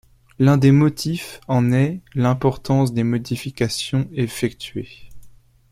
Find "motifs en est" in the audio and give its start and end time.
0.71-2.01